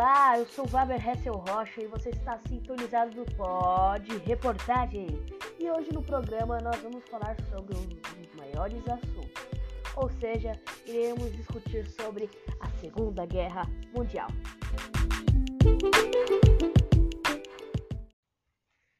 Olá, 0.00 0.38
eu 0.38 0.46
sou 0.46 0.64
o 0.64 0.68
Waber 0.68 1.04
Hessel 1.04 1.34
Rocha 1.34 1.82
e 1.82 1.88
você 1.88 2.10
está 2.10 2.38
sintonizado 2.46 3.16
no 3.16 3.24
Pod 3.34 4.18
Reportagem. 4.18 5.08
E 5.58 5.68
hoje 5.68 5.92
no 5.92 6.00
programa 6.00 6.60
nós 6.60 6.80
vamos 6.80 7.04
falar 7.08 7.34
sobre 7.50 7.76
um 7.76 7.84
dos 7.84 8.32
maiores 8.36 8.80
assuntos, 8.88 9.44
ou 9.96 10.08
seja, 10.08 10.52
iremos 10.86 11.32
discutir 11.32 11.84
sobre 11.88 12.30
a 12.60 12.70
Segunda 12.78 13.26
Guerra 13.26 13.62
Mundial. 13.92 14.28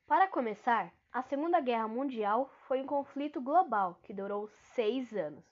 Para 0.05 0.27
começar, 0.27 0.93
a 1.13 1.23
Segunda 1.23 1.61
Guerra 1.61 1.87
Mundial 1.87 2.51
foi 2.67 2.83
um 2.83 2.87
conflito 2.87 3.41
global 3.41 4.01
que 4.03 4.13
durou 4.13 4.49
seis 4.75 5.13
anos. 5.13 5.45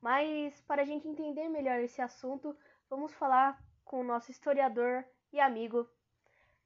Mas 0.00 0.58
para 0.62 0.80
a 0.80 0.86
gente 0.86 1.06
entender 1.06 1.50
melhor 1.50 1.80
esse 1.80 2.00
assunto, 2.00 2.56
vamos 2.88 3.12
falar 3.12 3.62
com 3.90 4.02
o 4.02 4.04
nosso 4.04 4.30
historiador 4.30 5.04
e 5.32 5.40
amigo 5.40 5.84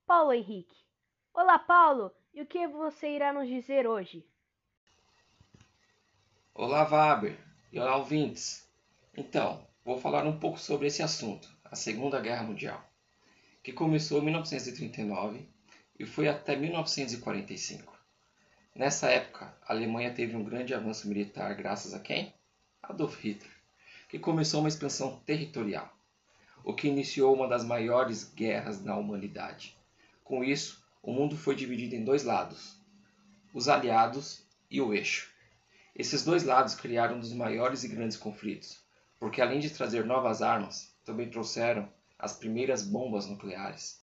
Paulo 0.06 0.30
Henrique. 0.30 0.76
Olá, 1.32 1.58
Paulo, 1.58 2.12
e 2.34 2.42
o 2.42 2.46
que 2.46 2.68
você 2.68 3.16
irá 3.16 3.32
nos 3.32 3.48
dizer 3.48 3.86
hoje? 3.86 4.22
Olá, 6.52 6.84
Waber, 6.84 7.38
e 7.72 7.80
olá, 7.80 7.96
ouvintes. 7.96 8.68
Então, 9.16 9.66
vou 9.82 9.96
falar 9.96 10.26
um 10.26 10.38
pouco 10.38 10.58
sobre 10.58 10.88
esse 10.88 11.02
assunto, 11.02 11.48
a 11.64 11.74
Segunda 11.74 12.20
Guerra 12.20 12.42
Mundial, 12.42 12.86
que 13.62 13.72
começou 13.72 14.20
em 14.20 14.24
1939 14.26 15.48
e 15.98 16.04
foi 16.04 16.28
até 16.28 16.54
1945. 16.54 17.98
Nessa 18.74 19.10
época, 19.10 19.56
a 19.62 19.72
Alemanha 19.72 20.12
teve 20.12 20.36
um 20.36 20.44
grande 20.44 20.74
avanço 20.74 21.08
militar 21.08 21.54
graças 21.54 21.94
a 21.94 22.00
quem? 22.00 22.34
Adolf 22.82 23.18
Hitler, 23.24 23.50
que 24.10 24.18
começou 24.18 24.60
uma 24.60 24.68
expansão 24.68 25.20
territorial 25.20 25.93
o 26.64 26.72
que 26.72 26.88
iniciou 26.88 27.34
uma 27.34 27.46
das 27.46 27.62
maiores 27.62 28.24
guerras 28.24 28.82
na 28.82 28.96
humanidade. 28.96 29.76
Com 30.24 30.42
isso, 30.42 30.82
o 31.02 31.12
mundo 31.12 31.36
foi 31.36 31.54
dividido 31.54 31.94
em 31.94 32.02
dois 32.02 32.24
lados: 32.24 32.76
os 33.52 33.68
aliados 33.68 34.42
e 34.70 34.80
o 34.80 34.94
eixo. 34.94 35.30
Esses 35.94 36.24
dois 36.24 36.42
lados 36.42 36.74
criaram 36.74 37.16
um 37.16 37.20
dos 37.20 37.32
maiores 37.32 37.84
e 37.84 37.88
grandes 37.88 38.16
conflitos, 38.16 38.82
porque 39.20 39.40
além 39.40 39.60
de 39.60 39.70
trazer 39.70 40.04
novas 40.04 40.42
armas, 40.42 40.92
também 41.04 41.30
trouxeram 41.30 41.88
as 42.18 42.32
primeiras 42.32 42.82
bombas 42.82 43.26
nucleares. 43.26 44.00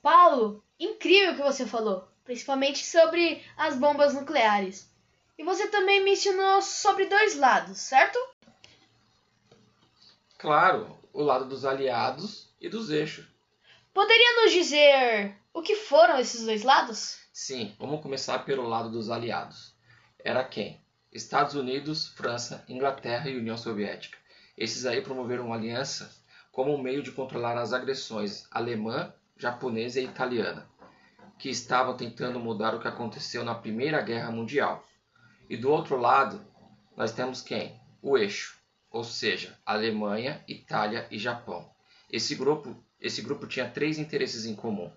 Paulo, 0.00 0.64
incrível 0.80 1.32
o 1.32 1.36
que 1.36 1.42
você 1.42 1.64
falou, 1.64 2.08
principalmente 2.24 2.84
sobre 2.84 3.44
as 3.56 3.76
bombas 3.76 4.14
nucleares. 4.14 4.91
E 5.42 5.44
você 5.44 5.66
também 5.66 6.04
me 6.04 6.12
ensinou 6.12 6.62
sobre 6.62 7.06
dois 7.06 7.34
lados, 7.34 7.76
certo? 7.78 8.16
Claro, 10.38 10.96
o 11.12 11.20
lado 11.20 11.46
dos 11.46 11.64
aliados 11.64 12.48
e 12.60 12.68
dos 12.68 12.90
eixos. 12.90 13.26
Poderia 13.92 14.40
nos 14.40 14.52
dizer 14.52 15.34
o 15.52 15.60
que 15.60 15.74
foram 15.74 16.16
esses 16.20 16.44
dois 16.44 16.62
lados? 16.62 17.18
Sim, 17.32 17.74
vamos 17.76 18.00
começar 18.00 18.38
pelo 18.44 18.68
lado 18.68 18.88
dos 18.88 19.10
aliados. 19.10 19.74
Era 20.24 20.44
quem? 20.44 20.80
Estados 21.10 21.56
Unidos, 21.56 22.06
França, 22.06 22.64
Inglaterra 22.68 23.28
e 23.28 23.36
União 23.36 23.56
Soviética. 23.56 24.16
Esses 24.56 24.86
aí 24.86 25.02
promoveram 25.02 25.46
uma 25.46 25.56
aliança 25.56 26.08
como 26.52 26.72
um 26.72 26.80
meio 26.80 27.02
de 27.02 27.10
controlar 27.10 27.58
as 27.58 27.72
agressões 27.72 28.46
alemã, 28.48 29.12
japonesa 29.36 29.98
e 29.98 30.04
italiana, 30.04 30.70
que 31.36 31.50
estavam 31.50 31.96
tentando 31.96 32.38
mudar 32.38 32.76
o 32.76 32.80
que 32.80 32.86
aconteceu 32.86 33.42
na 33.42 33.56
Primeira 33.56 34.00
Guerra 34.02 34.30
Mundial. 34.30 34.86
E 35.48 35.56
do 35.56 35.70
outro 35.70 35.96
lado, 35.96 36.44
nós 36.96 37.12
temos 37.12 37.42
quem? 37.42 37.80
O 38.00 38.16
eixo, 38.16 38.58
ou 38.90 39.04
seja, 39.04 39.58
Alemanha, 39.64 40.42
Itália 40.46 41.06
e 41.10 41.18
Japão. 41.18 41.70
Esse 42.10 42.34
grupo, 42.34 42.76
esse 43.00 43.22
grupo 43.22 43.46
tinha 43.46 43.70
três 43.70 43.98
interesses 43.98 44.44
em 44.44 44.54
comum: 44.54 44.92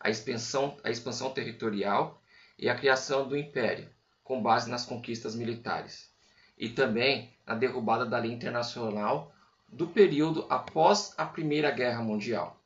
a 0.00 0.10
expansão, 0.10 0.76
a 0.82 0.90
expansão 0.90 1.30
territorial 1.30 2.20
e 2.58 2.68
a 2.68 2.74
criação 2.74 3.28
do 3.28 3.36
império, 3.36 3.88
com 4.22 4.42
base 4.42 4.68
nas 4.68 4.84
conquistas 4.84 5.34
militares, 5.34 6.10
e 6.58 6.68
também 6.68 7.36
na 7.46 7.54
derrubada 7.54 8.04
da 8.04 8.18
lei 8.18 8.32
internacional 8.32 9.32
do 9.68 9.86
período 9.86 10.46
após 10.48 11.14
a 11.16 11.24
Primeira 11.24 11.70
Guerra 11.70 12.02
Mundial. 12.02 12.60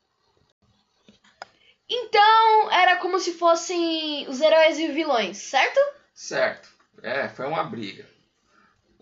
Então, 1.88 2.70
era 2.70 2.96
como 2.96 3.18
se 3.18 3.32
fossem 3.32 4.28
os 4.28 4.40
heróis 4.40 4.78
e 4.78 4.88
vilões, 4.88 5.38
certo? 5.38 5.80
Certo. 6.14 6.79
É, 7.02 7.28
foi 7.28 7.46
uma 7.46 7.64
briga. 7.64 8.06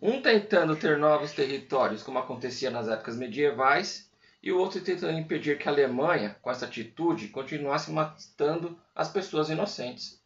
Um 0.00 0.22
tentando 0.22 0.76
ter 0.76 0.96
novos 0.96 1.32
territórios, 1.32 2.02
como 2.02 2.18
acontecia 2.18 2.70
nas 2.70 2.88
épocas 2.88 3.16
medievais, 3.16 4.08
e 4.42 4.52
o 4.52 4.58
outro 4.58 4.80
tentando 4.80 5.18
impedir 5.18 5.58
que 5.58 5.68
a 5.68 5.72
Alemanha, 5.72 6.36
com 6.40 6.50
essa 6.50 6.66
atitude, 6.66 7.28
continuasse 7.28 7.90
matando 7.90 8.80
as 8.94 9.10
pessoas 9.10 9.50
inocentes. 9.50 10.22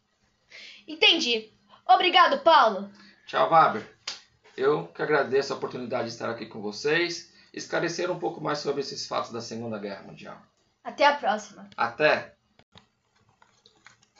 Entendi. 0.87 1.51
Obrigado, 1.87 2.39
Paulo. 2.39 2.89
Tchau, 3.25 3.49
Waber. 3.49 3.83
Eu 4.55 4.87
que 4.87 5.01
agradeço 5.01 5.51
a 5.51 5.55
oportunidade 5.55 6.07
de 6.07 6.13
estar 6.13 6.29
aqui 6.29 6.45
com 6.45 6.61
vocês 6.61 7.33
e 7.51 7.57
esclarecer 7.57 8.11
um 8.11 8.19
pouco 8.19 8.39
mais 8.39 8.59
sobre 8.59 8.81
esses 8.81 9.07
fatos 9.07 9.31
da 9.31 9.41
Segunda 9.41 9.79
Guerra 9.79 10.03
Mundial. 10.03 10.39
Até 10.83 11.07
a 11.07 11.15
próxima. 11.15 11.67
Até! 11.75 12.35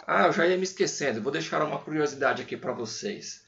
Ah, 0.05 0.27
eu 0.27 0.33
já 0.33 0.45
ia 0.45 0.57
me 0.57 0.63
esquecendo. 0.63 1.21
Vou 1.21 1.31
deixar 1.31 1.63
uma 1.63 1.79
curiosidade 1.79 2.41
aqui 2.41 2.57
para 2.57 2.73
vocês. 2.73 3.45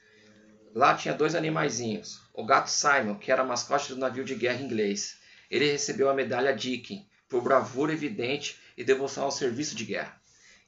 Lá 0.73 0.95
tinha 0.95 1.13
dois 1.13 1.35
animaizinhos. 1.35 2.21
O 2.33 2.45
gato 2.45 2.69
Simon, 2.69 3.15
que 3.15 3.31
era 3.31 3.43
mascote 3.43 3.89
do 3.89 3.99
navio 3.99 4.23
de 4.23 4.35
guerra 4.35 4.61
inglês. 4.61 5.19
Ele 5.49 5.71
recebeu 5.71 6.09
a 6.09 6.13
medalha 6.13 6.55
Deakin 6.55 7.07
por 7.27 7.41
bravura 7.41 7.93
evidente 7.93 8.59
e 8.77 8.83
devoção 8.83 9.25
ao 9.25 9.31
serviço 9.31 9.75
de 9.75 9.85
guerra. 9.85 10.19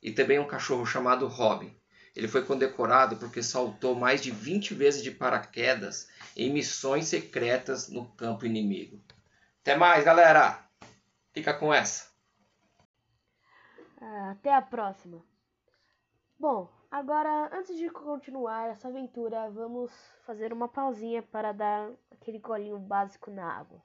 E 0.02 0.12
também 0.12 0.40
um 0.40 0.48
cachorro 0.48 0.86
chamado 0.86 1.28
Robin. 1.28 1.74
Ele 2.16 2.28
foi 2.28 2.44
condecorado 2.44 3.18
porque 3.18 3.44
saltou 3.44 3.96
mais 3.96 4.22
de 4.22 4.32
20 4.32 4.74
vezes 4.74 5.04
de 5.04 5.12
paraquedas 5.12 6.10
em 6.36 6.52
missões 6.52 7.08
secretas 7.08 7.90
no 7.90 8.06
campo 8.12 8.46
inimigo. 8.46 9.02
Até 9.62 9.76
mais, 9.76 10.04
galera! 10.04 10.66
Fica 11.34 11.54
com 11.54 11.74
essa. 11.74 12.08
Até 14.32 14.54
a 14.54 14.62
próxima. 14.62 15.22
Bom, 16.40 16.70
agora 16.92 17.50
antes 17.52 17.76
de 17.78 17.90
continuar 17.90 18.70
essa 18.70 18.90
aventura, 18.90 19.50
vamos 19.50 19.92
fazer 20.24 20.54
uma 20.54 20.68
pausinha 20.68 21.24
para 21.24 21.52
dar 21.52 21.92
aquele 22.12 22.38
golinho 22.38 22.78
básico 22.78 23.32
na 23.32 23.52
água. 23.52 23.82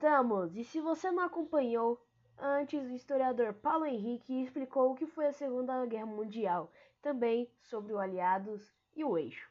Voltamos! 0.00 0.56
E 0.56 0.64
se 0.64 0.80
você 0.80 1.10
não 1.10 1.24
acompanhou, 1.24 2.02
antes 2.38 2.82
o 2.82 2.94
historiador 2.94 3.52
Paulo 3.52 3.84
Henrique 3.84 4.42
explicou 4.42 4.90
o 4.90 4.94
que 4.94 5.06
foi 5.06 5.26
a 5.26 5.32
Segunda 5.34 5.84
Guerra 5.84 6.06
Mundial, 6.06 6.72
também 7.02 7.50
sobre 7.64 7.92
os 7.92 7.98
aliados 7.98 8.62
e 8.96 9.04
o 9.04 9.18
eixo. 9.18 9.46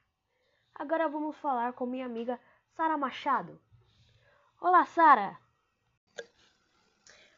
Agora 0.74 1.08
vamos 1.08 1.38
falar 1.38 1.74
com 1.74 1.86
minha 1.86 2.08
amiga 2.08 2.40
Sara 2.76 2.98
Machado. 2.98 3.62
Olá, 4.60 4.84
Sara! 4.88 5.38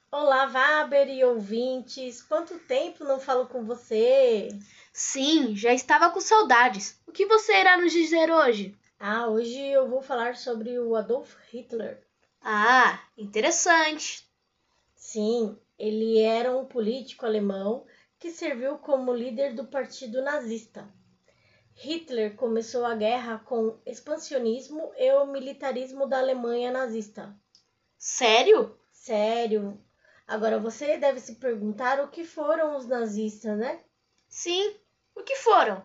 Olá, 0.09 0.45
Waber 0.45 1.09
e 1.09 1.21
ouvintes! 1.25 2.21
Quanto 2.21 2.59
tempo 2.59 3.03
não 3.03 3.19
falo 3.19 3.45
com 3.45 3.65
você? 3.65 4.57
Sim, 4.94 5.53
já 5.53 5.74
estava 5.74 6.12
com 6.12 6.21
saudades. 6.21 6.97
O 7.06 7.12
que 7.12 7.25
você 7.25 7.59
irá 7.59 7.75
nos 7.75 7.91
dizer 7.91 8.31
hoje? 8.31 8.74
Ah, 8.97 9.27
hoje 9.27 9.59
eu 9.59 9.89
vou 9.89 10.01
falar 10.01 10.38
sobre 10.38 10.80
o 10.80 10.95
Adolf 10.95 11.35
Hitler. 11.51 12.09
Ah, 12.43 12.99
interessante. 13.17 14.27
Sim, 14.95 15.57
ele 15.77 16.19
era 16.19 16.55
um 16.55 16.65
político 16.65 17.25
alemão 17.25 17.85
que 18.19 18.31
serviu 18.31 18.77
como 18.77 19.13
líder 19.13 19.53
do 19.55 19.65
partido 19.65 20.21
nazista. 20.21 20.88
Hitler 21.75 22.35
começou 22.35 22.85
a 22.85 22.95
guerra 22.95 23.39
com 23.39 23.67
o 23.69 23.81
expansionismo 23.85 24.91
e 24.97 25.11
o 25.13 25.25
militarismo 25.25 26.07
da 26.07 26.19
Alemanha 26.19 26.71
nazista. 26.71 27.35
Sério? 27.97 28.77
Sério. 28.91 29.83
Agora 30.27 30.59
você 30.59 30.97
deve 30.97 31.19
se 31.19 31.35
perguntar 31.35 31.99
o 31.99 32.09
que 32.09 32.23
foram 32.23 32.77
os 32.77 32.85
nazistas, 32.85 33.57
né? 33.57 33.83
Sim, 34.27 34.75
o 35.15 35.23
que 35.23 35.35
foram? 35.35 35.83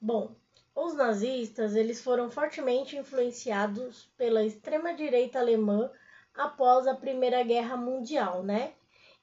Bom, 0.00 0.36
os 0.84 0.94
nazistas 0.94 1.74
eles 1.74 2.00
foram 2.02 2.30
fortemente 2.30 2.96
influenciados 2.96 4.08
pela 4.16 4.44
extrema-direita 4.44 5.38
alemã 5.38 5.90
após 6.34 6.86
a 6.86 6.94
Primeira 6.94 7.42
Guerra 7.42 7.76
Mundial, 7.76 8.42
né? 8.44 8.74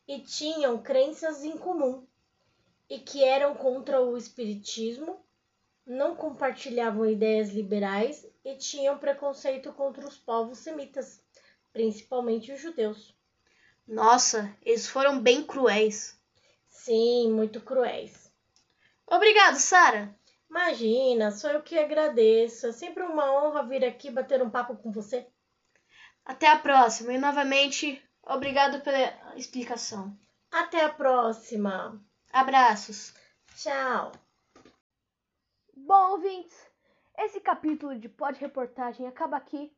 E 0.07 0.19
tinham 0.21 0.77
crenças 0.81 1.43
em 1.43 1.57
comum. 1.57 2.05
e 2.89 2.99
que 2.99 3.23
eram 3.23 3.55
contra 3.55 4.01
o 4.01 4.17
espiritismo, 4.17 5.19
não 5.85 6.15
compartilhavam 6.15 7.05
ideias 7.09 7.49
liberais 7.49 8.25
e 8.43 8.55
tinham 8.57 8.97
preconceito 8.97 9.73
contra 9.73 10.05
os 10.07 10.17
povos 10.17 10.59
semitas, 10.59 11.23
principalmente 11.73 12.51
os 12.51 12.59
judeus. 12.61 13.15
Nossa, 13.87 14.55
eles 14.63 14.87
foram 14.87 15.19
bem 15.19 15.43
cruéis. 15.43 16.19
Sim, 16.69 17.31
muito 17.31 17.61
cruéis. 17.61 18.31
Obrigado, 19.07 19.57
Sara. 19.57 20.15
Imagina, 20.49 21.31
sou 21.31 21.49
eu 21.49 21.61
que 21.61 21.77
agradeço. 21.77 22.67
É 22.67 22.71
sempre 22.71 23.03
uma 23.03 23.31
honra 23.31 23.67
vir 23.67 23.83
aqui 23.83 24.09
bater 24.09 24.41
um 24.41 24.49
papo 24.49 24.75
com 24.77 24.91
você. 24.91 25.27
Até 26.23 26.47
a 26.47 26.59
próxima 26.59 27.13
e 27.13 27.17
novamente 27.17 28.01
obrigado 28.23 28.81
pela 28.81 29.35
explicação. 29.35 30.17
Até 30.51 30.83
a 30.83 30.93
próxima. 30.93 32.01
Abraços. 32.31 33.13
Tchau. 33.55 34.11
Bom, 35.75 36.11
ouvintes, 36.11 36.57
esse 37.17 37.39
capítulo 37.39 37.99
de 37.99 38.09
Pod 38.09 38.39
Reportagem 38.39 39.07
acaba 39.07 39.37
aqui. 39.37 39.75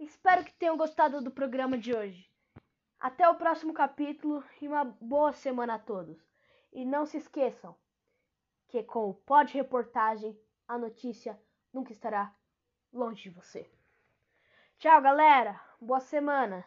Espero 0.00 0.44
que 0.44 0.54
tenham 0.54 0.76
gostado 0.76 1.22
do 1.22 1.30
programa 1.30 1.78
de 1.78 1.94
hoje. 1.94 2.28
Até 2.98 3.28
o 3.28 3.36
próximo 3.36 3.72
capítulo 3.72 4.42
e 4.60 4.66
uma 4.66 4.84
boa 4.84 5.32
semana 5.32 5.74
a 5.74 5.78
todos. 5.78 6.18
E 6.72 6.84
não 6.84 7.06
se 7.06 7.18
esqueçam 7.18 7.76
que 8.74 8.82
com 8.82 9.08
o 9.08 9.14
Pod 9.14 9.54
Reportagem 9.54 10.36
a 10.66 10.76
notícia 10.76 11.40
nunca 11.72 11.92
estará 11.92 12.34
longe 12.92 13.22
de 13.22 13.30
você. 13.30 13.70
Tchau, 14.78 15.00
galera. 15.00 15.60
Boa 15.80 16.00
semana. 16.00 16.64